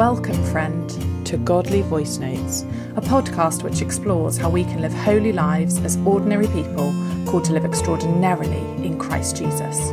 [0.00, 2.62] Welcome, friend, to Godly Voice Notes,
[2.96, 6.90] a podcast which explores how we can live holy lives as ordinary people
[7.26, 9.90] called to live extraordinarily in Christ Jesus.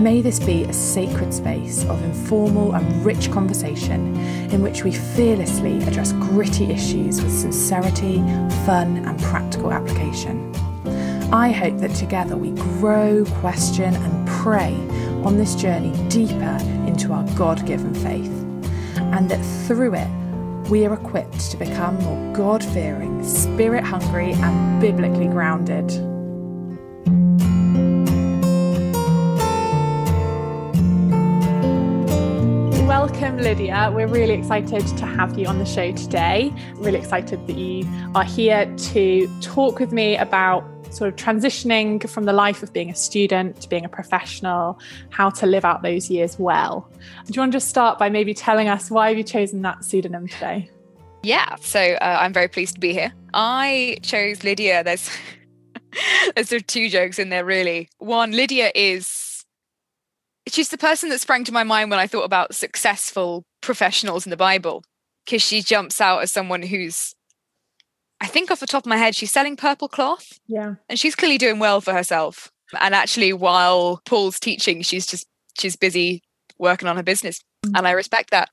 [0.00, 4.16] May this be a sacred space of informal and rich conversation
[4.50, 8.20] in which we fearlessly address gritty issues with sincerity,
[8.64, 10.50] fun, and practical application.
[11.34, 14.72] I hope that together we grow, question, and pray
[15.22, 18.37] on this journey deeper into our God given faith,
[19.12, 20.08] and that through it,
[20.70, 25.90] we are equipped to become more God fearing, spirit hungry, and biblically grounded.
[32.86, 33.90] Welcome, Lydia.
[33.94, 36.52] We're really excited to have you on the show today.
[36.74, 42.24] Really excited that you are here to talk with me about sort of transitioning from
[42.24, 44.78] the life of being a student to being a professional,
[45.10, 46.88] how to live out those years well.
[47.26, 49.84] Do you want to just start by maybe telling us why have you chosen that
[49.84, 50.70] pseudonym today?
[51.22, 53.12] Yeah, so uh, I'm very pleased to be here.
[53.34, 54.84] I chose Lydia.
[54.84, 55.10] There's
[56.34, 57.88] there's sort of two jokes in there, really.
[57.98, 59.44] One, Lydia is
[60.46, 64.30] she's the person that sprang to my mind when I thought about successful professionals in
[64.30, 64.84] the Bible,
[65.24, 67.14] because she jumps out as someone who's
[68.20, 70.38] I think off the top of my head, she's selling purple cloth.
[70.48, 70.74] Yeah.
[70.88, 72.50] And she's clearly doing well for herself.
[72.80, 75.26] And actually, while Paul's teaching, she's just
[75.58, 76.22] she's busy
[76.58, 77.40] working on her business.
[77.64, 77.76] Mm-hmm.
[77.76, 78.50] And I respect that.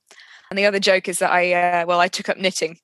[0.49, 2.79] And the other joke is that I uh, well, I took up knitting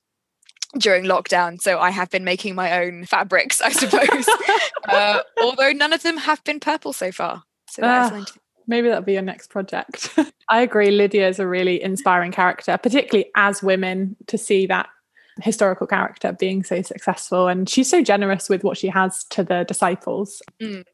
[0.78, 1.60] during lockdown.
[1.60, 4.28] So I have been making my own fabrics, I suppose.
[4.88, 7.44] uh, although none of them have been purple so far.
[7.70, 8.24] So that's uh,
[8.66, 10.16] maybe that'll be your next project.
[10.48, 10.90] I agree.
[10.90, 14.88] Lydia is a really inspiring character, particularly as women, to see that
[15.40, 19.64] historical character being so successful and she's so generous with what she has to the
[19.64, 20.42] disciples.
[20.60, 20.84] Mm.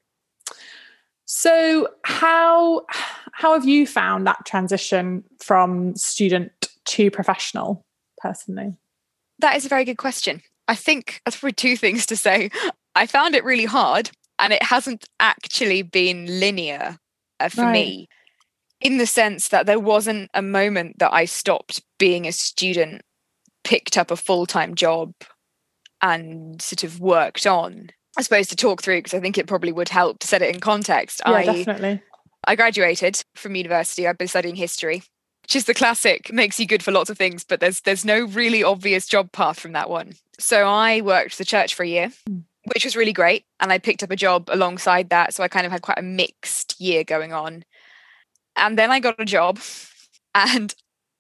[1.25, 2.85] so how
[3.33, 7.85] how have you found that transition from student to professional
[8.19, 8.77] personally?
[9.41, 10.43] That is a very good question.
[10.67, 12.51] I think that's probably two things to say.
[12.95, 16.99] I found it really hard and it hasn't actually been linear
[17.41, 17.73] uh, for right.
[17.73, 18.09] me
[18.81, 23.03] in the sense that there wasn't a moment that i stopped being a student
[23.69, 25.13] picked up a full time job
[26.01, 27.91] and sort of worked on.
[28.17, 30.53] I suppose to talk through because I think it probably would help to set it
[30.55, 31.21] in context.
[31.27, 32.03] Yeah, I, definitely.
[32.45, 34.09] I graduated from university.
[34.09, 35.03] I've been studying history,
[35.43, 38.25] which is the classic makes you good for lots of things, but there's there's no
[38.25, 40.15] really obvious job path from that one.
[40.39, 42.45] So I worked the church for a year, mm.
[42.73, 45.35] which was really great, and I picked up a job alongside that.
[45.35, 47.65] So I kind of had quite a mixed year going on.
[48.57, 49.61] And then I got a job,
[50.35, 50.75] and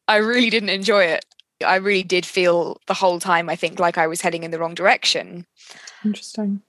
[0.08, 1.26] I really didn't enjoy it.
[1.64, 4.58] I really did feel the whole time, I think, like I was heading in the
[4.58, 5.46] wrong direction.
[6.04, 6.62] Interesting.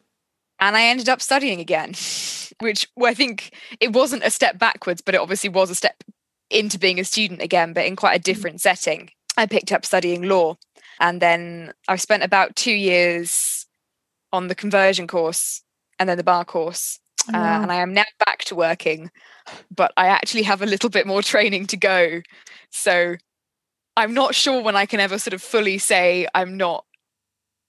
[0.59, 1.89] And I ended up studying again,
[2.59, 6.03] which well, I think it wasn't a step backwards, but it obviously was a step
[6.49, 8.23] into being a student again, but in quite a mm.
[8.23, 9.11] different setting.
[9.37, 10.57] I picked up studying law.
[10.99, 13.65] And then I spent about two years
[14.33, 15.61] on the conversion course
[15.97, 16.99] and then the bar course.
[17.29, 17.59] Oh, wow.
[17.59, 19.11] uh, and I am now back to working,
[19.73, 22.21] but I actually have a little bit more training to go.
[22.71, 23.15] So
[23.99, 26.85] I'm not sure when I can ever sort of fully say I'm not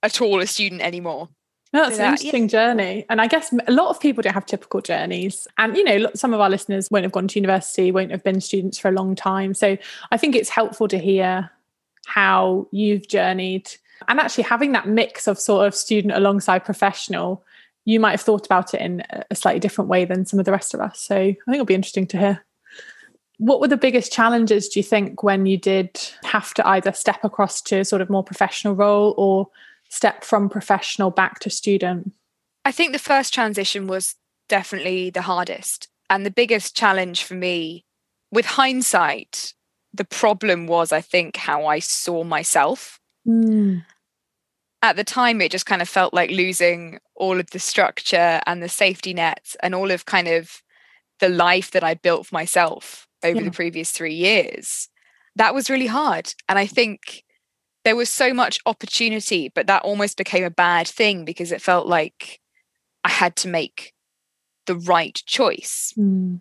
[0.03, 1.29] at all a student anymore.
[1.73, 2.49] No, that's so an interesting yeah.
[2.49, 3.05] journey.
[3.11, 5.49] And I guess a lot of people don't have typical journeys.
[5.59, 8.41] And, you know, some of our listeners won't have gone to university, won't have been
[8.41, 9.55] students for a long time.
[9.55, 9.77] So
[10.13, 11.51] I think it's helpful to hear
[12.07, 13.69] how you've journeyed
[14.07, 17.45] and actually having that mix of sort of student alongside professional.
[17.85, 20.53] You might have thought about it in a slightly different way than some of the
[20.53, 21.01] rest of us.
[21.01, 22.45] So I think it'll be interesting to hear.
[23.41, 27.25] What were the biggest challenges, do you think, when you did have to either step
[27.25, 29.49] across to sort of more professional role or
[29.89, 32.13] step from professional back to student?
[32.67, 34.17] I think the first transition was
[34.51, 35.89] definitely the hardest.
[36.11, 37.87] And the biggest challenge for me,
[38.31, 39.55] with hindsight,
[39.95, 43.01] the problem was, I think, how I saw myself.
[43.27, 43.87] Mm.
[44.83, 48.63] At the time, it just kind of felt like losing all of the structure and
[48.63, 50.61] the safety nets and all of kind of
[51.21, 53.45] the life that I built for myself over yeah.
[53.45, 54.89] the previous three years.
[55.37, 56.35] That was really hard.
[56.49, 57.25] And I think
[57.85, 61.87] there was so much opportunity, but that almost became a bad thing because it felt
[61.87, 62.41] like
[63.05, 63.95] I had to make
[64.67, 65.95] the right choice.
[65.99, 66.41] Mm.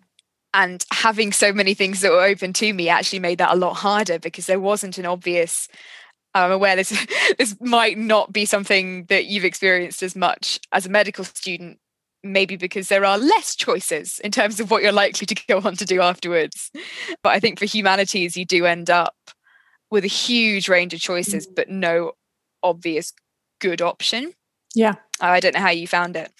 [0.52, 3.74] And having so many things that were open to me actually made that a lot
[3.74, 5.68] harder because there wasn't an obvious.
[6.34, 7.06] I'm aware this
[7.38, 11.78] this might not be something that you've experienced as much as a medical student,
[12.22, 15.76] maybe because there are less choices in terms of what you're likely to go on
[15.76, 16.70] to do afterwards.
[17.22, 19.14] But I think for humanities, you do end up
[19.90, 22.12] with a huge range of choices, but no
[22.62, 23.12] obvious
[23.60, 24.32] good option.
[24.74, 24.94] Yeah.
[25.20, 26.32] I don't know how you found it.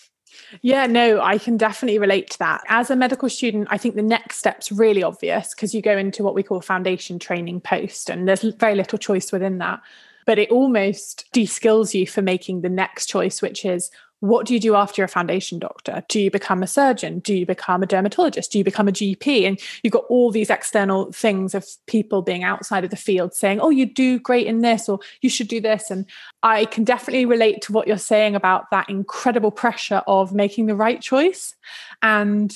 [0.63, 2.63] Yeah, no, I can definitely relate to that.
[2.69, 6.23] As a medical student, I think the next step's really obvious because you go into
[6.23, 9.81] what we call foundation training post, and there's very little choice within that.
[10.27, 14.55] But it almost de skills you for making the next choice, which is what do
[14.55, 16.05] you do after you're a foundation doctor?
[16.09, 17.21] Do you become a surgeon?
[17.21, 18.53] Do you become a dermatologist?
[18.53, 19.47] Do you become a GP?
[19.47, 23.61] And you've got all these external things of people being outside of the field saying,
[23.61, 25.91] oh, you do great in this, or you should do this.
[25.91, 26.07] And
[26.43, 30.77] I can definitely relate to what you're saying about that incredible pressure of making the
[30.77, 31.55] right choice.
[32.03, 32.55] And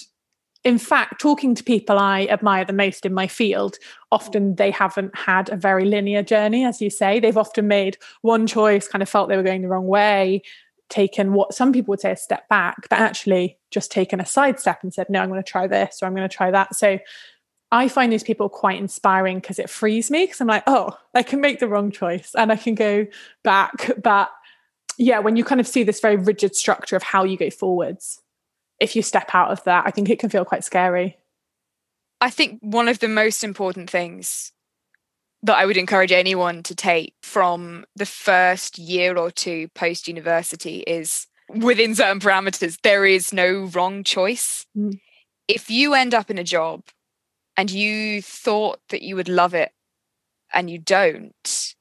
[0.65, 3.77] in fact, talking to people I admire the most in my field,
[4.11, 7.21] often they haven't had a very linear journey, as you say.
[7.21, 10.43] They've often made one choice, kind of felt they were going the wrong way,
[10.89, 14.61] taken what some people would say a step back, but actually just taken a side
[14.61, 16.75] step and said, no, I'm going to try this or I'm going to try that.
[16.75, 16.99] So
[17.73, 21.23] I find these people quite inspiring because it frees me because I'm like, oh, I
[21.23, 23.07] can make the wrong choice and I can go
[23.43, 23.91] back.
[24.03, 24.31] But
[24.97, 28.21] yeah, when you kind of see this very rigid structure of how you go forwards,
[28.79, 31.17] if you step out of that, I think it can feel quite scary.
[32.21, 34.53] I think one of the most important things
[35.45, 40.79] that I would encourage anyone to take from the first year or two post university
[40.87, 44.65] is within certain parameters, there is no wrong choice.
[44.77, 44.99] Mm.
[45.47, 46.85] If you end up in a job
[47.59, 49.73] and you thought that you would love it
[50.51, 51.75] and you don't,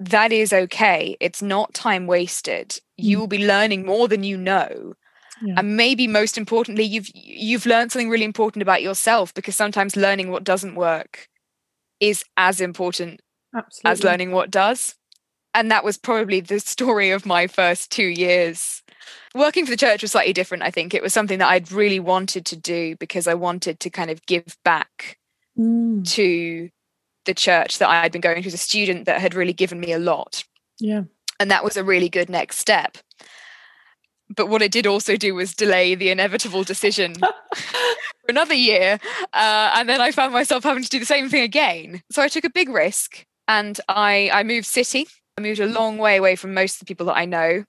[0.00, 1.16] that is okay.
[1.20, 2.70] It's not time wasted.
[2.70, 2.80] Mm.
[2.96, 4.94] You will be learning more than you know.
[5.40, 5.54] Yeah.
[5.58, 10.32] And maybe most importantly, you've you've learned something really important about yourself because sometimes learning
[10.32, 11.28] what doesn't work
[12.00, 13.20] is as important
[13.54, 13.90] Absolutely.
[13.90, 14.94] as learning what does.
[15.54, 18.82] And that was probably the story of my first two years.
[19.34, 20.92] Working for the church was slightly different, I think.
[20.92, 24.24] It was something that I'd really wanted to do because I wanted to kind of
[24.26, 25.18] give back
[25.58, 26.06] mm.
[26.12, 26.70] to
[27.24, 29.80] the church that I had been going to as a student that had really given
[29.80, 30.44] me a lot.
[30.78, 31.02] Yeah.
[31.40, 32.98] And that was a really good next step.
[34.36, 37.14] But what it did also do was delay the inevitable decision
[37.54, 38.98] for another year.
[39.32, 42.02] Uh, and then I found myself having to do the same thing again.
[42.10, 45.06] So I took a big risk and I, I moved city.
[45.38, 47.64] I moved a long way away from most of the people that I know.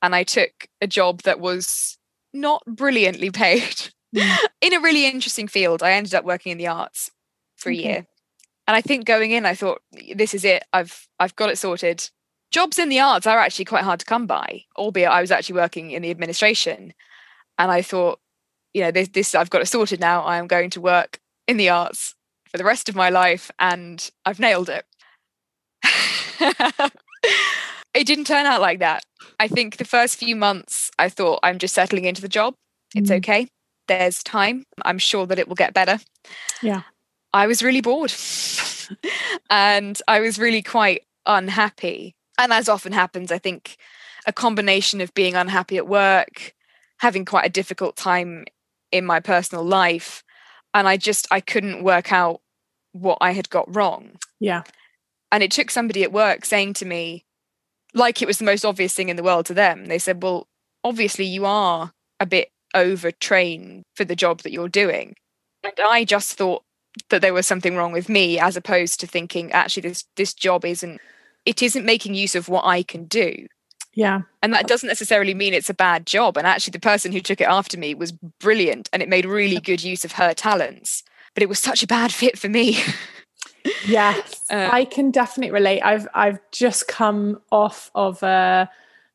[0.00, 1.98] And I took a job that was
[2.32, 4.36] not brilliantly paid mm.
[4.60, 5.82] in a really interesting field.
[5.82, 7.10] I ended up working in the arts
[7.56, 7.82] for a okay.
[7.82, 8.06] year.
[8.66, 9.82] And I think going in, I thought,
[10.14, 10.64] this is it.
[10.72, 12.08] I've I've got it sorted.
[12.52, 15.56] Jobs in the arts are actually quite hard to come by, albeit I was actually
[15.56, 16.92] working in the administration.
[17.58, 18.20] And I thought,
[18.74, 20.22] you know, this, this I've got it sorted now.
[20.22, 21.18] I am going to work
[21.48, 22.14] in the arts
[22.50, 24.84] for the rest of my life, and I've nailed it.
[27.94, 29.04] it didn't turn out like that.
[29.40, 32.54] I think the first few months, I thought I'm just settling into the job.
[32.94, 33.16] It's mm.
[33.16, 33.48] okay.
[33.88, 34.64] There's time.
[34.84, 35.98] I'm sure that it will get better.
[36.62, 36.82] Yeah.
[37.32, 38.12] I was really bored
[39.50, 42.14] and I was really quite unhappy.
[42.42, 43.76] And as often happens, I think
[44.26, 46.54] a combination of being unhappy at work,
[46.98, 48.44] having quite a difficult time
[48.90, 50.22] in my personal life
[50.74, 52.40] and i just i couldn't work out
[52.92, 54.16] what i had got wrong.
[54.38, 54.62] Yeah.
[55.30, 57.24] And it took somebody at work saying to me
[57.94, 60.46] like it was the most obvious thing in the world to them they said well
[60.84, 65.14] obviously you are a bit overtrained for the job that you're doing.
[65.64, 66.64] And i just thought
[67.08, 70.64] that there was something wrong with me as opposed to thinking actually this this job
[70.64, 71.00] isn't
[71.44, 73.46] it isn't making use of what i can do
[73.94, 74.22] yeah.
[74.42, 76.36] And that doesn't necessarily mean it's a bad job.
[76.36, 79.60] And actually, the person who took it after me was brilliant and it made really
[79.60, 81.02] good use of her talents.
[81.34, 82.78] But it was such a bad fit for me.
[83.86, 84.42] yes.
[84.50, 85.82] Uh, I can definitely relate.
[85.82, 88.70] I've I've just come off of a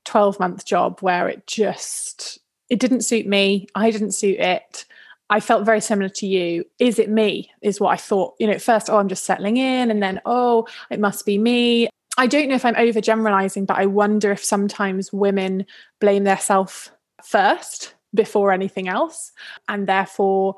[0.06, 3.68] 12 month job where it just it didn't suit me.
[3.75, 4.86] I didn't suit it.
[5.30, 6.66] I felt very similar to you.
[6.80, 7.51] Is it me?
[7.62, 8.36] Is what I thought.
[8.40, 11.38] You know, at first, oh, I'm just settling in, and then, oh, it must be
[11.38, 11.90] me.
[12.18, 15.66] I don't know if I'm overgeneralizing, but I wonder if sometimes women
[16.02, 16.92] blame themselves
[17.24, 19.32] first before anything else.
[19.68, 20.56] And therefore,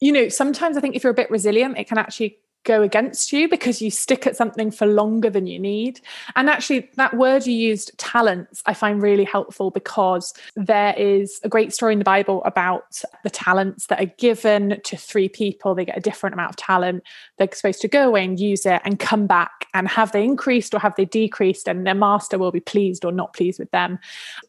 [0.00, 3.32] you know, sometimes I think if you're a bit resilient, it can actually go against
[3.32, 6.00] you because you stick at something for longer than you need.
[6.34, 11.48] And actually, that word you used, talents, I find really helpful because there is a
[11.48, 15.74] great story in the Bible about the talents that are given to three people.
[15.74, 17.04] They get a different amount of talent.
[17.38, 19.66] They're supposed to go away and use it and come back.
[19.74, 21.68] And have they increased or have they decreased?
[21.68, 23.98] And their master will be pleased or not pleased with them.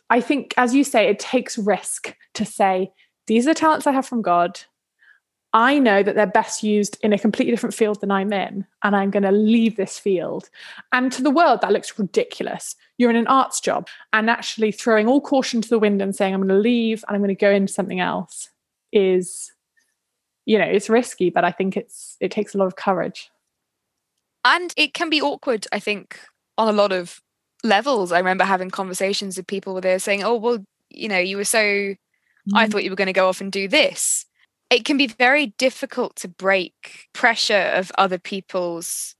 [0.10, 2.91] I think, as you say, it takes risk to say,
[3.27, 4.62] these are the talents I have from God.
[5.55, 8.93] I know that they're best used in a completely different field than I'm in, and
[8.93, 10.50] I'm going to leave this field.
[10.91, 12.75] And to the world, that looks ridiculous.
[12.97, 16.33] You're in an arts job, and actually throwing all caution to the wind and saying,
[16.33, 18.50] I'm going to leave and I'm going to go into something else
[18.91, 19.53] is,
[20.45, 23.31] you know, it's risky, but I think it's it takes a lot of courage.
[24.43, 26.19] And it can be awkward, I think,
[26.57, 27.21] on a lot of
[27.63, 28.12] levels.
[28.12, 31.45] I remember having conversations with people where they're saying, Oh, well, you know, you were
[31.45, 32.71] so I mm-hmm.
[32.71, 34.25] thought you were going to go off and do this.
[34.75, 39.15] It can be very difficult to break pressure of other people's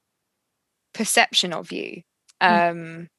[0.94, 2.02] perception of you.
[2.44, 2.72] Mm.
[2.72, 3.10] Um,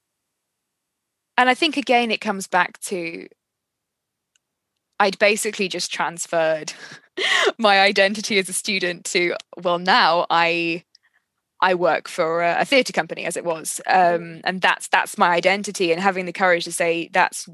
[1.38, 3.26] and I think again, it comes back to
[5.00, 6.74] I'd basically just transferred
[7.58, 10.84] my identity as a student to well now I
[11.62, 15.30] I work for a, a theatre company as it was um, and that's that's my
[15.30, 17.48] identity and having the courage to say that's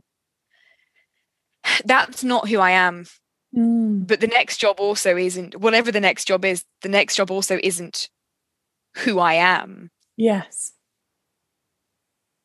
[1.84, 3.06] that's not who I am
[3.54, 4.06] Mm.
[4.06, 7.58] but the next job also isn't whatever the next job is the next job also
[7.62, 8.08] isn't
[9.04, 10.72] who I am Yes.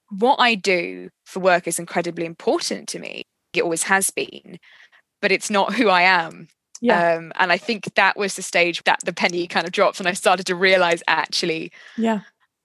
[0.10, 3.24] what I do for work is incredibly important to me
[3.54, 4.60] it always has been
[5.22, 6.48] but it's not who I am
[6.82, 7.14] Yeah.
[7.16, 10.08] Um, and I think that was the stage that the penny kind of dropped, and
[10.08, 12.20] I started to realize actually yeah.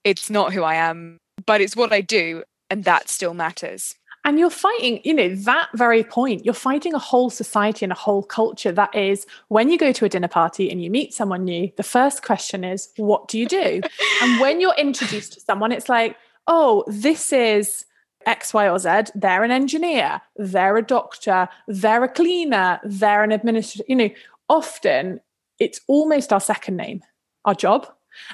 [0.04, 3.94] it's not who I am, but it's what I do, and that still matters.
[4.24, 7.96] And you're fighting, you know, that very point, you're fighting a whole society and a
[7.96, 11.44] whole culture that is when you go to a dinner party and you meet someone
[11.44, 13.80] new, the first question is, what do you do?
[14.22, 17.84] and when you're introduced to someone, it's like, oh, this is
[18.24, 19.10] X, Y, or Z.
[19.16, 23.84] They're an engineer, they're a doctor, they're a cleaner, they're an administrator.
[23.88, 24.10] You know,
[24.48, 25.20] often
[25.58, 27.02] it's almost our second name,
[27.44, 27.88] our job.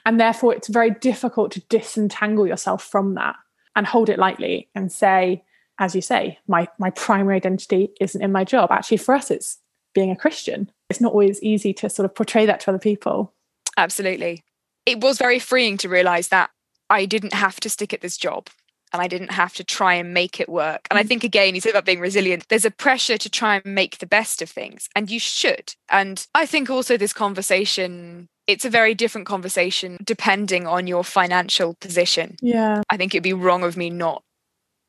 [0.04, 3.36] And therefore, it's very difficult to disentangle yourself from that
[3.76, 5.44] and hold it lightly and say,
[5.78, 8.70] as you say, my my primary identity isn't in my job.
[8.70, 9.58] Actually, for us, it's
[9.94, 10.70] being a Christian.
[10.90, 13.32] It's not always easy to sort of portray that to other people.
[13.76, 14.42] Absolutely.
[14.86, 16.50] It was very freeing to realize that
[16.90, 18.48] I didn't have to stick at this job
[18.92, 20.86] and I didn't have to try and make it work.
[20.90, 21.08] And I mm.
[21.08, 24.06] think, again, you said about being resilient, there's a pressure to try and make the
[24.06, 25.74] best of things, and you should.
[25.90, 31.74] And I think also this conversation, it's a very different conversation depending on your financial
[31.74, 32.36] position.
[32.40, 32.82] Yeah.
[32.90, 34.22] I think it'd be wrong of me not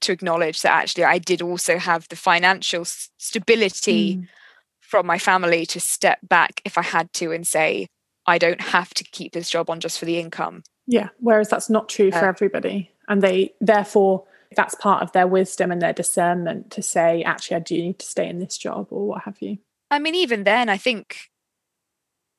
[0.01, 4.27] to acknowledge that actually I did also have the financial stability Mm.
[4.81, 7.87] from my family to step back if I had to and say,
[8.25, 10.63] I don't have to keep this job on just for the income.
[10.87, 11.09] Yeah.
[11.19, 12.91] Whereas that's not true for Uh, everybody.
[13.07, 14.25] And they therefore
[14.55, 18.05] that's part of their wisdom and their discernment to say, actually, I do need to
[18.05, 19.59] stay in this job or what have you.
[19.91, 21.29] I mean, even then, I think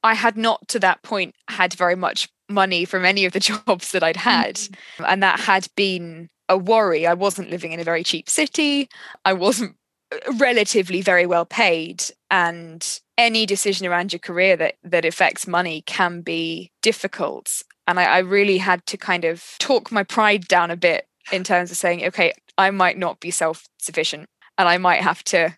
[0.02, 3.92] I had not to that point had very much money from any of the jobs
[3.92, 4.56] that I'd had.
[4.56, 5.04] Mm-hmm.
[5.06, 7.06] And that had been a worry.
[7.06, 8.90] I wasn't living in a very cheap city.
[9.24, 9.76] I wasn't
[10.12, 12.04] uh, relatively very well paid.
[12.30, 17.62] And any decision around your career that, that affects money can be difficult.
[17.86, 21.44] And I, I really had to kind of talk my pride down a bit in
[21.44, 24.28] terms of saying, okay, I might not be self sufficient
[24.58, 25.56] and I might have to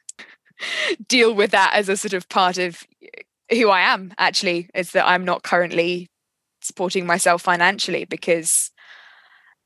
[1.09, 2.85] deal with that as a sort of part of
[3.51, 6.09] who I am actually is that I'm not currently
[6.61, 8.71] supporting myself financially because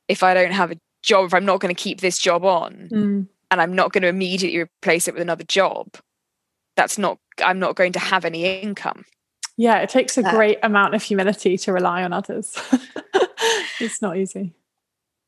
[0.09, 2.89] if I don't have a job, if I'm not going to keep this job on
[2.93, 3.29] Mm.
[3.51, 5.87] and I'm not going to immediately replace it with another job,
[6.77, 9.05] that's not, I'm not going to have any income.
[9.57, 12.55] Yeah, it takes a Uh, great amount of humility to rely on others.
[13.81, 14.53] it's not easy.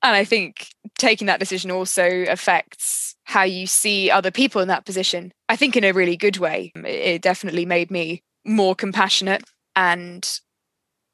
[0.02, 0.68] And I think
[0.98, 5.32] taking that decision also affects how you see other people in that position.
[5.48, 6.72] I think in a really good way.
[6.76, 9.42] It- It definitely made me more compassionate.
[9.74, 10.28] And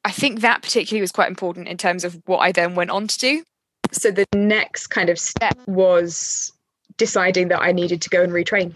[0.04, 3.06] I think that particularly was quite important in terms of what I then went on
[3.08, 3.44] to do.
[3.94, 6.52] So the next kind of step was
[6.96, 8.74] deciding that I needed to go and retrain.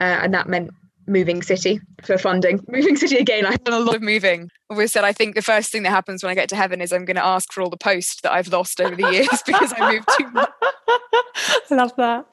[0.00, 0.70] Uh, and that meant
[1.08, 2.60] moving city for funding.
[2.68, 4.50] Moving city again, I I've done a lot of moving.
[4.70, 6.80] I always said I think the first thing that happens when I get to heaven
[6.80, 9.28] is I'm going to ask for all the post that I've lost over the years
[9.46, 10.50] because I moved too much.
[10.62, 12.26] I love that.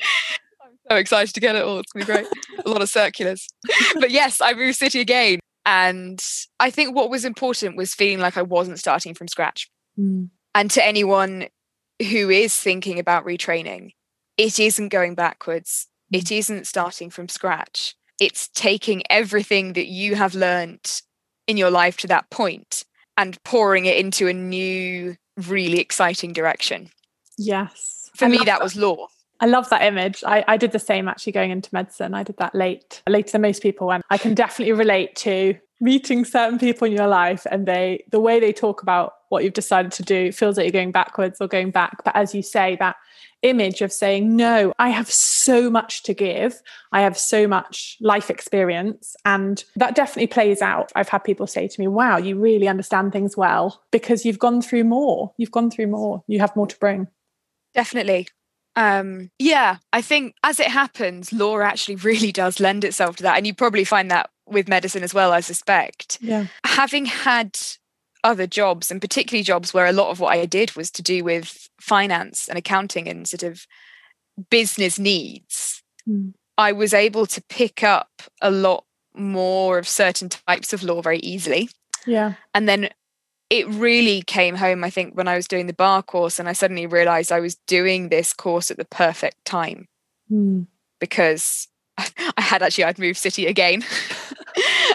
[0.62, 1.80] I'm so excited to get it all.
[1.80, 2.28] It's gonna be great.
[2.64, 3.48] a lot of circulars.
[3.96, 5.40] But yes, I moved city again.
[5.66, 6.24] And
[6.60, 9.68] I think what was important was feeling like I wasn't starting from scratch.
[9.98, 10.30] Mm.
[10.54, 11.48] And to anyone
[12.00, 13.92] who is thinking about retraining,
[14.38, 15.88] it isn't going backwards.
[16.14, 16.20] Mm.
[16.20, 17.96] It isn't starting from scratch.
[18.20, 21.02] It's taking everything that you have learnt
[21.48, 22.84] in your life to that point
[23.18, 25.16] and pouring it into a new,
[25.48, 26.90] really exciting direction.
[27.38, 28.10] Yes.
[28.16, 29.08] For I me, love that was law.
[29.42, 30.24] I love that image.
[30.26, 32.14] I, I did the same actually going into medicine.
[32.14, 33.92] I did that late, later than most people.
[33.92, 38.20] And I can definitely relate to meeting certain people in your life and they the
[38.20, 41.48] way they talk about what you've decided to do feels like you're going backwards or
[41.48, 42.04] going back.
[42.04, 42.96] But as you say, that
[43.42, 46.62] image of saying, No, I have so much to give.
[46.92, 49.16] I have so much life experience.
[49.26, 50.92] And that definitely plays out.
[50.96, 54.62] I've had people say to me, Wow, you really understand things well because you've gone
[54.62, 55.34] through more.
[55.38, 56.24] You've gone through more.
[56.28, 57.08] You have more to bring.
[57.74, 58.28] Definitely.
[58.78, 63.38] Um, yeah, I think as it happens, law actually really does lend itself to that.
[63.38, 66.20] And you probably find that with medicine as well, I suspect.
[66.22, 66.48] Yeah.
[66.64, 67.58] Having had
[68.26, 71.24] other jobs, and particularly jobs where a lot of what I did was to do
[71.24, 73.66] with finance and accounting and sort of
[74.50, 76.34] business needs, Mm.
[76.58, 78.10] I was able to pick up
[78.42, 81.70] a lot more of certain types of law very easily.
[82.06, 82.34] Yeah.
[82.54, 82.90] And then
[83.50, 86.54] it really came home, I think, when I was doing the bar course and I
[86.54, 89.88] suddenly realized I was doing this course at the perfect time
[90.32, 90.68] Mm.
[91.00, 91.68] because
[91.98, 93.84] I had actually I'd moved city again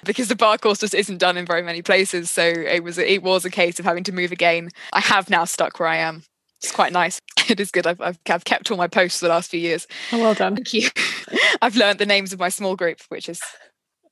[0.04, 2.30] because the bar course just isn't done in very many places.
[2.30, 4.70] So it was it was a case of having to move again.
[4.92, 6.22] I have now stuck where I am.
[6.62, 7.20] It's quite nice.
[7.48, 7.84] It is good.
[7.84, 9.88] I've, I've, I've kept all my posts the last few years.
[10.12, 10.54] Oh, well done.
[10.54, 10.88] Thank you.
[11.62, 13.42] I've learned the names of my small group, which is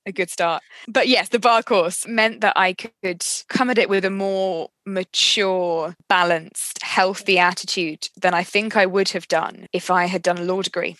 [0.08, 0.64] a good start.
[0.88, 4.70] But yes, the bar course meant that I could come at it with a more
[4.84, 10.38] mature, balanced, healthy attitude than I think I would have done if I had done
[10.38, 10.96] a law degree.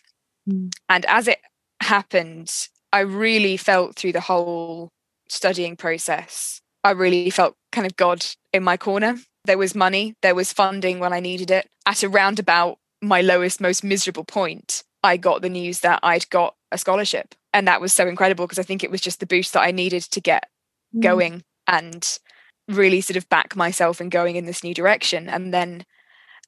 [0.49, 0.71] Mm.
[0.89, 1.41] And as it
[1.81, 4.89] happened, I really felt through the whole
[5.29, 9.17] studying process, I really felt kind of God in my corner.
[9.45, 11.69] There was money, there was funding when I needed it.
[11.87, 16.55] At around about my lowest, most miserable point, I got the news that I'd got
[16.73, 17.35] a scholarship.
[17.53, 19.71] And that was so incredible because I think it was just the boost that I
[19.71, 20.49] needed to get
[20.95, 21.03] Mm.
[21.03, 22.19] going and
[22.67, 25.29] really sort of back myself and going in this new direction.
[25.29, 25.85] And then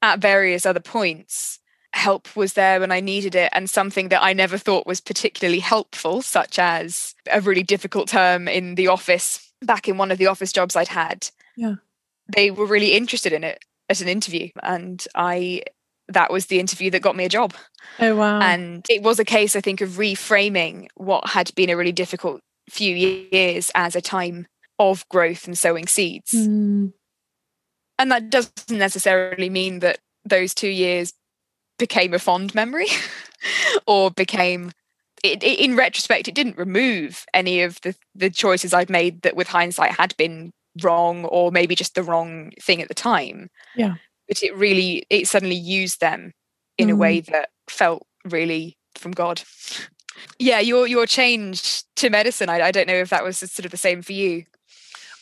[0.02, 1.59] at various other points,
[1.92, 5.60] help was there when I needed it, and something that I never thought was particularly
[5.60, 10.26] helpful, such as a really difficult term in the office back in one of the
[10.26, 11.28] office jobs I'd had.
[11.56, 11.74] Yeah.
[12.28, 15.62] They were really interested in it at an interview, and I
[16.08, 17.54] that was the interview that got me a job.
[17.98, 18.40] Oh, wow.
[18.40, 22.40] And it was a case, I think, of reframing what had been a really difficult
[22.68, 24.46] few years as a time
[24.78, 26.32] of growth and sowing seeds.
[26.32, 26.92] Mm.
[27.98, 31.12] And that doesn't necessarily mean that those two years
[31.80, 32.86] became a fond memory
[33.86, 34.72] or became.
[35.24, 39.36] It, it- in retrospect, it didn't remove any of the, the choices I'd made that,
[39.36, 43.50] with hindsight, had been wrong or maybe just the wrong thing at the time.
[43.74, 43.96] Yeah.
[44.28, 46.32] But it really, it suddenly used them
[46.78, 47.26] in a way mm.
[47.26, 49.42] that felt really from God.
[50.38, 52.48] Yeah, your your change to medicine.
[52.48, 54.44] I, I don't know if that was sort of the same for you.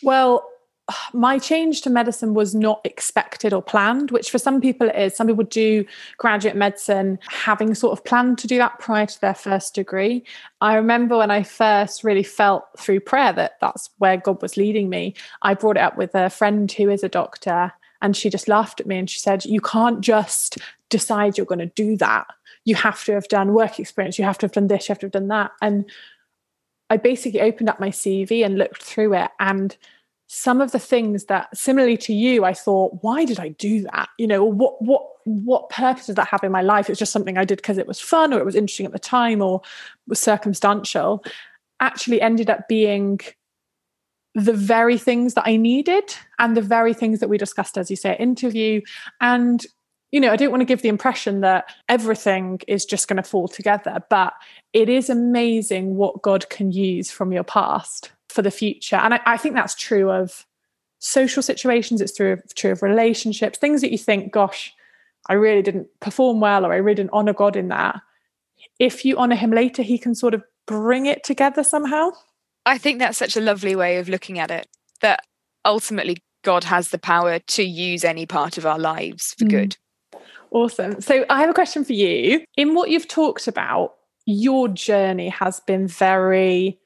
[0.02, 0.44] Well,
[1.12, 5.16] my change to medicine was not expected or planned, which for some people it is.
[5.16, 5.84] Some people do
[6.16, 10.24] graduate medicine having sort of planned to do that prior to their first degree.
[10.60, 14.88] I remember when I first really felt through prayer that that's where God was leading
[14.88, 15.14] me.
[15.42, 18.80] I brought it up with a friend who is a doctor, and she just laughed
[18.80, 20.58] at me and she said, You can't just
[20.88, 22.26] decide you're going to do that.
[22.64, 25.00] You have to have done work experience, you have to have done this, you have
[25.00, 25.52] to have done that.
[25.60, 25.84] And
[26.90, 29.76] I basically opened up my CV and looked through it and
[30.28, 34.08] some of the things that similarly to you i thought why did i do that?
[34.18, 36.88] You know what what what purpose does that have in my life?
[36.88, 38.92] It was just something i did because it was fun or it was interesting at
[38.92, 39.62] the time or
[40.06, 41.24] was circumstantial
[41.80, 43.20] actually ended up being
[44.34, 47.96] the very things that i needed and the very things that we discussed as you
[47.96, 48.80] say interview.
[49.20, 49.64] And
[50.10, 53.22] you know i don't want to give the impression that everything is just going to
[53.22, 54.32] fall together but
[54.72, 58.96] it is amazing what god can use from your past for the future.
[58.96, 60.46] And I, I think that's true of
[60.98, 64.74] social situations, it's true of, true of relationships, things that you think, gosh,
[65.28, 68.00] I really didn't perform well or I really didn't honor God in that.
[68.78, 72.10] If you honor him later, he can sort of bring it together somehow.
[72.66, 74.66] I think that's such a lovely way of looking at it.
[75.00, 75.20] That
[75.64, 79.50] ultimately God has the power to use any part of our lives for Mm.
[79.50, 79.76] good.
[80.50, 81.00] Awesome.
[81.00, 82.44] So I have a question for you.
[82.56, 86.78] In what you've talked about, your journey has been very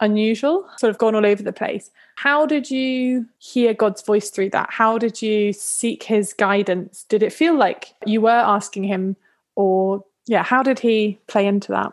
[0.00, 1.90] unusual, sort of gone all over the place.
[2.16, 4.68] How did you hear God's voice through that?
[4.70, 7.04] How did you seek his guidance?
[7.08, 9.16] Did it feel like you were asking him,
[9.56, 11.92] or yeah, how did he play into that?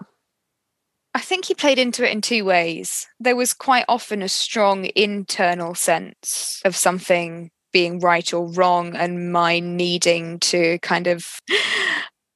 [1.13, 3.07] I think he played into it in two ways.
[3.19, 9.31] There was quite often a strong internal sense of something being right or wrong and
[9.31, 11.25] my needing to kind of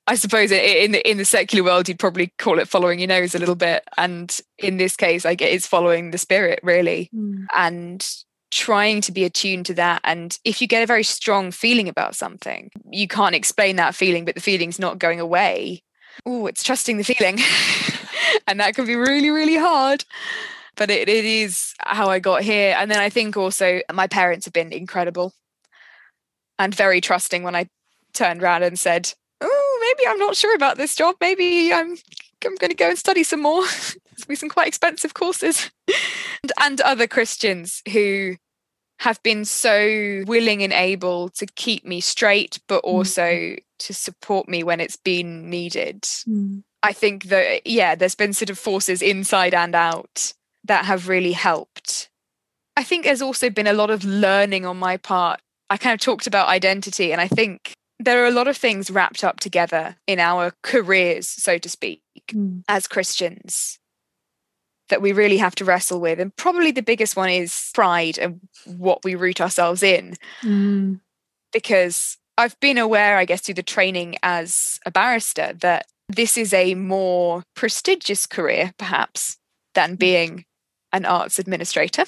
[0.07, 3.33] I suppose in the in the secular world you'd probably call it following your nose
[3.33, 3.83] a little bit.
[3.97, 7.09] And in this case I get it's following the spirit really.
[7.11, 7.45] Hmm.
[7.55, 8.07] And
[8.51, 9.99] trying to be attuned to that.
[10.03, 14.25] And if you get a very strong feeling about something you can't explain that feeling
[14.25, 15.81] but the feeling's not going away.
[16.25, 17.39] Oh it's trusting the feeling.
[18.47, 20.05] And that can be really really hard.
[20.75, 22.75] But it, it is how i got here.
[22.77, 25.33] And then i think also my parents have been incredible
[26.59, 27.67] and very trusting when i
[28.13, 29.13] turned around and said
[29.85, 31.15] maybe i'm not sure about this job.
[31.21, 31.97] Maybe i'm
[32.45, 33.63] i'm going to go and study some more.
[34.15, 35.71] There's be some quite expensive courses.
[36.43, 38.35] And, and other christians who
[38.99, 42.87] have been so willing and able to keep me straight but mm.
[42.87, 46.01] also to support me when it's been needed.
[46.01, 46.63] Mm.
[46.83, 51.31] I think that yeah, there's been sort of forces inside and out that have really
[51.31, 52.09] helped.
[52.77, 55.39] I think there's also been a lot of learning on my part.
[55.69, 58.91] I kind of talked about identity, and I think there are a lot of things
[58.91, 62.63] wrapped up together in our careers, so to speak, Mm.
[62.67, 63.79] as Christians
[64.89, 66.19] that we really have to wrestle with.
[66.19, 70.15] And probably the biggest one is pride and what we root ourselves in.
[70.41, 70.99] Mm.
[71.51, 76.53] Because I've been aware, I guess, through the training as a barrister, that this is
[76.53, 79.37] a more prestigious career, perhaps,
[79.73, 80.45] than being
[80.91, 82.05] an arts administrator.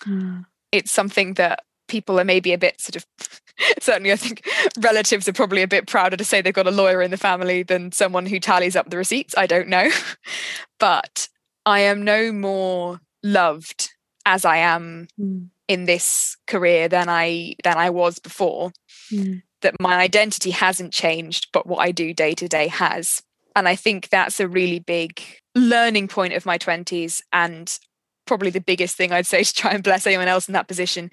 [0.00, 0.44] Mm.
[0.70, 3.06] It's something that people are maybe a bit sort of
[3.80, 4.46] certainly I think
[4.78, 7.62] relatives are probably a bit prouder to say they've got a lawyer in the family
[7.62, 9.34] than someone who tallies up the receipts.
[9.36, 9.90] I don't know.
[10.78, 11.28] but
[11.66, 13.90] I am no more loved
[14.24, 15.48] as I am Mm.
[15.66, 18.70] in this career than I than I was before.
[19.12, 19.42] Mm.
[19.62, 23.22] That my identity hasn't changed, but what I do day to day has.
[23.56, 25.20] And I think that's a really big
[25.56, 27.76] learning point of my 20s and
[28.24, 31.10] probably the biggest thing I'd say to try and bless anyone else in that position.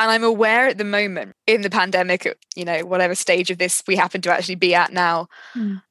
[0.00, 3.82] And I'm aware at the moment in the pandemic, you know, whatever stage of this
[3.86, 5.82] we happen to actually be at now, Mm.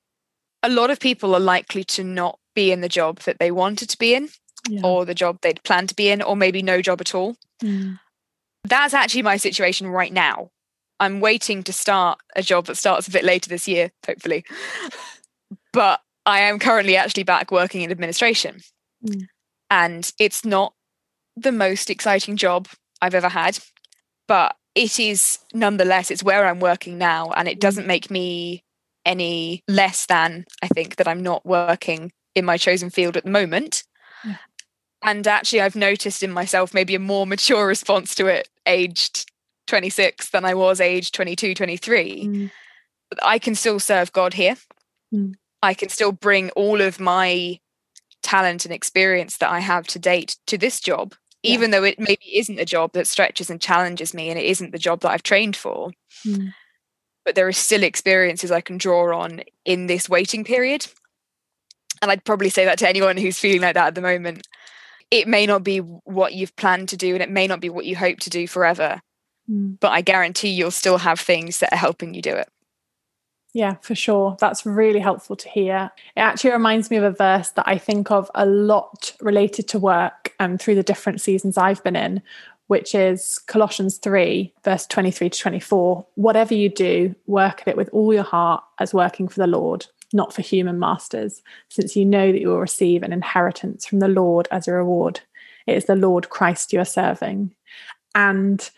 [0.63, 3.87] a lot of people are likely to not be in the job that they wanted
[3.91, 4.29] to be in
[4.67, 4.81] Yeah.
[4.83, 7.37] or the job they'd planned to be in, or maybe no job at all.
[7.63, 7.99] Mm.
[8.63, 10.49] That's actually my situation right now.
[10.99, 14.43] I'm waiting to start a job that starts a bit later this year, hopefully.
[15.71, 18.61] But I am currently actually back working in administration.
[19.05, 19.27] Mm.
[19.69, 20.73] And it's not
[21.37, 22.67] the most exciting job
[23.01, 23.59] I've ever had,
[24.29, 27.31] but it is nonetheless, it's where I'm working now.
[27.31, 27.61] And it Mm.
[27.61, 28.63] doesn't make me
[29.03, 33.31] any less than, I think, that I'm not working in my chosen field at the
[33.31, 33.83] moment.
[34.23, 34.35] Yeah.
[35.01, 39.25] And actually, I've noticed in myself maybe a more mature response to it aged
[39.67, 42.23] 26 than I was aged 22, 23.
[42.27, 42.51] Mm.
[43.09, 44.57] But I can still serve God here.
[45.13, 45.33] Mm.
[45.63, 47.59] I can still bring all of my
[48.21, 51.53] talent and experience that I have to date to this job, Yeah.
[51.53, 54.71] even though it maybe isn't a job that stretches and challenges me and it isn't
[54.71, 55.91] the job that I've trained for.
[56.25, 56.53] Mm.
[57.25, 60.87] But there are still experiences I can draw on in this waiting period.
[62.01, 64.47] And I'd probably say that to anyone who's feeling like that at the moment.
[65.11, 67.85] It may not be what you've planned to do and it may not be what
[67.85, 69.01] you hope to do forever,
[69.49, 69.79] Mm.
[69.79, 72.47] but I guarantee you'll still have things that are helping you do it.
[73.53, 74.37] Yeah, for sure.
[74.39, 75.91] That's really helpful to hear.
[76.15, 79.79] It actually reminds me of a verse that I think of a lot related to
[79.79, 82.21] work and through the different seasons I've been in,
[82.67, 86.05] which is Colossians 3, verse 23 to 24.
[86.15, 89.87] Whatever you do, work at it with all your heart as working for the Lord,
[90.13, 94.07] not for human masters, since you know that you will receive an inheritance from the
[94.07, 95.21] Lord as a reward.
[95.65, 97.55] It is the Lord Christ you are serving.
[98.13, 98.69] And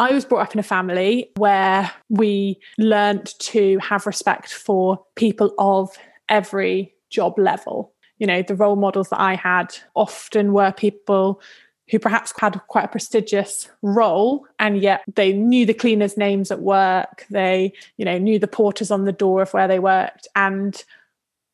[0.00, 5.52] I was brought up in a family where we learnt to have respect for people
[5.58, 5.90] of
[6.30, 7.92] every job level.
[8.16, 11.42] You know, the role models that I had often were people
[11.90, 16.62] who perhaps had quite a prestigious role and yet they knew the cleaners' names at
[16.62, 17.26] work.
[17.28, 20.26] They, you know, knew the porters on the door of where they worked.
[20.34, 20.82] And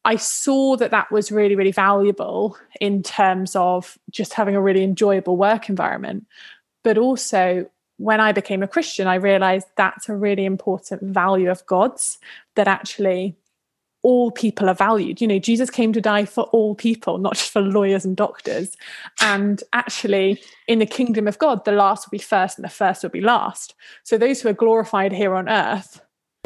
[0.04, 4.84] I saw that that was really, really valuable in terms of just having a really
[4.84, 6.28] enjoyable work environment.
[6.84, 11.64] But also, when I became a Christian, I realized that's a really important value of
[11.66, 12.18] God's
[12.54, 13.36] that actually
[14.02, 15.20] all people are valued.
[15.20, 18.76] You know, Jesus came to die for all people, not just for lawyers and doctors.
[19.20, 23.02] And actually, in the kingdom of God, the last will be first and the first
[23.02, 23.74] will be last.
[24.04, 26.00] So those who are glorified here on earth,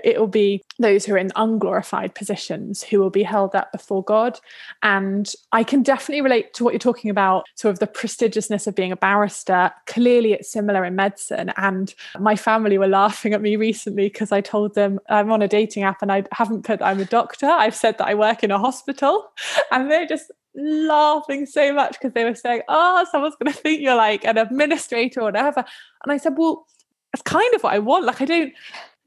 [0.04, 4.02] it will be those who are in unglorified positions who will be held up before
[4.02, 4.38] God.
[4.82, 8.74] And I can definitely relate to what you're talking about, sort of the prestigiousness of
[8.74, 9.70] being a barrister.
[9.86, 11.52] Clearly, it's similar in medicine.
[11.56, 15.48] And my family were laughing at me recently because I told them I'm on a
[15.48, 17.46] dating app and I haven't put I'm a doctor.
[17.46, 19.30] I've said that I work in a hospital.
[19.70, 23.80] And they're just laughing so much because they were saying, Oh, someone's going to think
[23.80, 25.64] you're like an administrator or whatever.
[26.02, 26.66] And I said, Well,
[27.12, 28.04] that's kind of what I want.
[28.04, 28.52] Like, I don't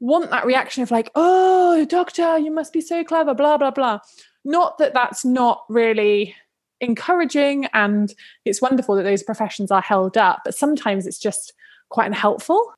[0.00, 4.00] want that reaction of like, oh, doctor, you must be so clever, blah, blah, blah.
[4.44, 6.34] Not that that's not really
[6.80, 8.12] encouraging and
[8.44, 11.52] it's wonderful that those professions are held up, but sometimes it's just
[11.88, 12.74] quite unhelpful.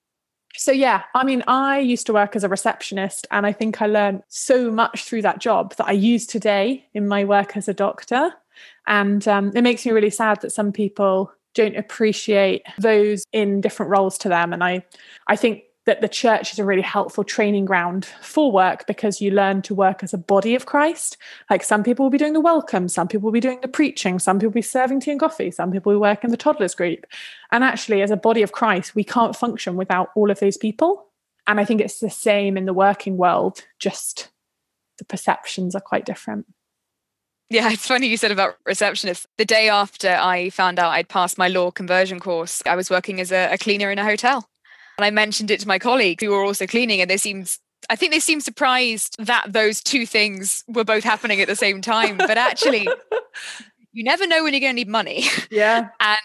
[0.59, 3.87] So, yeah, I mean, I used to work as a receptionist, and I think I
[3.87, 7.74] learned so much through that job that I use today in my work as a
[7.74, 8.33] doctor.
[8.87, 13.90] And um, it makes me really sad that some people don't appreciate those in different
[13.90, 14.52] roles to them.
[14.55, 14.85] And I,
[15.26, 19.31] I think that the church is a really helpful training ground for work because you
[19.31, 21.16] learn to work as a body of Christ.
[21.49, 24.18] Like some people will be doing the welcome, some people will be doing the preaching,
[24.18, 26.75] some people will be serving tea and coffee, some people will work in the toddlers
[26.75, 27.07] group.
[27.53, 31.07] And actually, as a body of Christ, we can't function without all of those people.
[31.46, 34.31] And I think it's the same in the working world, just
[34.99, 36.46] the perceptions are quite different.
[37.49, 39.27] Yeah, it's funny you said about receptionists.
[39.38, 43.20] The day after I found out I'd passed my law conversion course, I was working
[43.20, 44.49] as a, a cleaner in a hotel.
[44.98, 47.56] And I mentioned it to my colleagues who were also cleaning, and they seemed
[47.90, 51.80] I think they seemed surprised that those two things were both happening at the same
[51.80, 52.16] time.
[52.16, 52.88] But actually,
[53.92, 55.24] you never know when you're going to need money.
[55.50, 55.88] Yeah.
[56.00, 56.18] and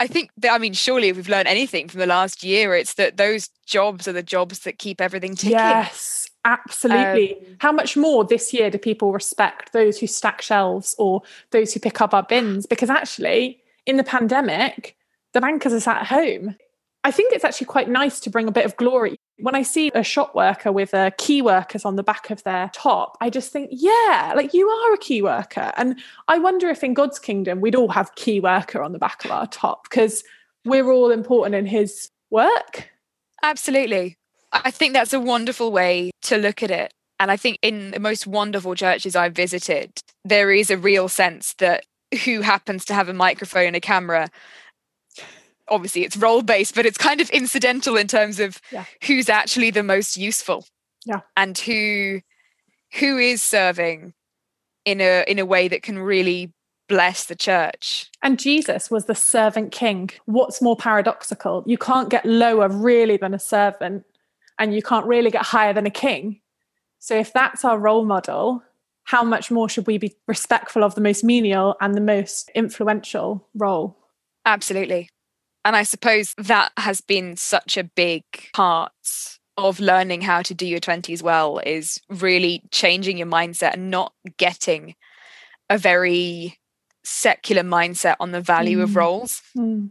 [0.00, 2.94] I think that, I mean, surely if we've learned anything from the last year, it's
[2.94, 5.52] that those jobs are the jobs that keep everything ticking.
[5.52, 7.36] Yes, absolutely.
[7.36, 11.72] Um, How much more this year do people respect those who stack shelves or those
[11.72, 12.66] who pick up our bins?
[12.66, 14.96] Because actually, in the pandemic,
[15.32, 16.56] the bankers are sat at home.
[17.04, 19.20] I think it's actually quite nice to bring a bit of glory.
[19.38, 22.70] When I see a shop worker with a key workers on the back of their
[22.72, 25.70] top, I just think, yeah, like you are a key worker.
[25.76, 29.24] And I wonder if in God's kingdom we'd all have key worker on the back
[29.24, 30.24] of our top because
[30.64, 32.88] we're all important in his work.
[33.42, 34.16] Absolutely.
[34.52, 36.94] I think that's a wonderful way to look at it.
[37.20, 41.52] And I think in the most wonderful churches I've visited, there is a real sense
[41.54, 41.84] that
[42.24, 44.28] who happens to have a microphone and a camera
[45.68, 48.84] obviously it's role based but it's kind of incidental in terms of yeah.
[49.06, 50.66] who's actually the most useful.
[51.04, 51.20] Yeah.
[51.36, 52.20] And who
[52.98, 54.14] who is serving
[54.84, 56.52] in a in a way that can really
[56.88, 58.10] bless the church.
[58.22, 60.10] And jesus was the servant king.
[60.26, 61.62] What's more paradoxical?
[61.66, 64.04] You can't get lower really than a servant
[64.58, 66.40] and you can't really get higher than a king.
[66.98, 68.62] So if that's our role model
[69.06, 73.46] how much more should we be respectful of the most menial and the most influential
[73.54, 73.98] role?
[74.46, 75.10] Absolutely
[75.64, 78.92] and I suppose that has been such a big part
[79.56, 84.12] of learning how to do your 20s well is really changing your mindset and not
[84.36, 84.94] getting
[85.70, 86.58] a very
[87.04, 88.82] secular mindset on the value mm.
[88.82, 89.42] of roles.
[89.56, 89.90] Mm.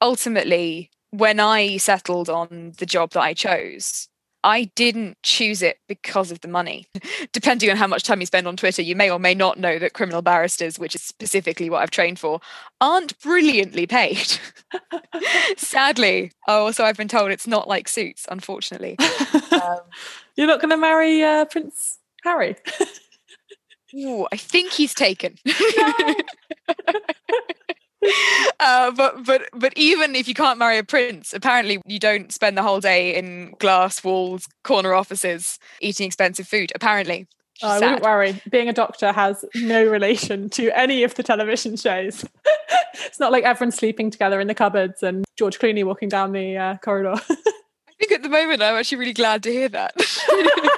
[0.00, 4.08] Ultimately, when I settled on the job that I chose,
[4.44, 6.86] I didn't choose it because of the money.
[7.32, 9.78] Depending on how much time you spend on Twitter, you may or may not know
[9.78, 12.40] that criminal barristers, which is specifically what I've trained for,
[12.80, 14.38] aren't brilliantly paid.
[15.56, 16.32] Sadly.
[16.46, 18.96] Oh, also, I've been told it's not like suits, unfortunately.
[19.50, 19.80] Um,
[20.36, 22.56] You're not going to marry uh, Prince Harry?
[23.94, 25.38] Ooh, I think he's taken.
[25.44, 26.14] No.
[28.60, 32.56] Uh, but but but even if you can't marry a prince, apparently you don't spend
[32.56, 36.72] the whole day in glass walls, corner offices, eating expensive food.
[36.74, 37.26] Apparently.
[37.62, 38.42] Oh, I wouldn't worry.
[38.50, 42.22] Being a doctor has no relation to any of the television shows.
[43.06, 46.56] it's not like everyone's sleeping together in the cupboards and George Clooney walking down the
[46.58, 47.14] uh, corridor.
[47.14, 49.94] I think at the moment I'm actually really glad to hear that.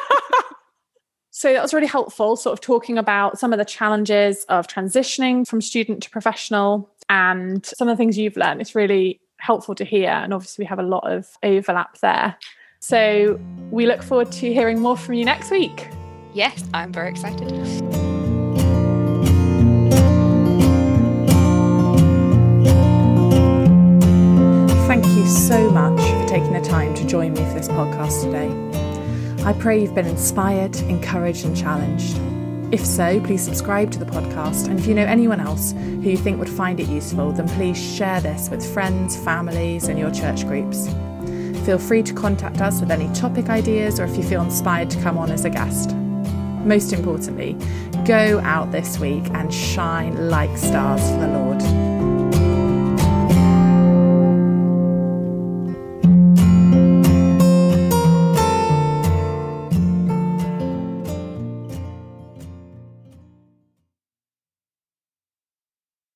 [1.38, 5.47] So that was really helpful, sort of talking about some of the challenges of transitioning
[5.47, 8.61] from student to professional and some of the things you've learned.
[8.61, 10.11] It's really helpful to hear.
[10.11, 12.37] And obviously, we have a lot of overlap there.
[12.81, 13.40] So
[13.71, 15.88] we look forward to hearing more from you next week.
[16.33, 17.49] Yes, I'm very excited.
[24.87, 29.44] Thank you so much for taking the time to join me for this podcast today.
[29.44, 32.16] I pray you've been inspired, encouraged, and challenged.
[32.71, 34.69] If so, please subscribe to the podcast.
[34.69, 37.79] And if you know anyone else who you think would find it useful, then please
[37.79, 40.89] share this with friends, families, and your church groups.
[41.65, 45.01] Feel free to contact us with any topic ideas or if you feel inspired to
[45.03, 45.95] come on as a guest.
[46.65, 47.57] Most importantly,
[48.05, 51.88] go out this week and shine like stars for the Lord.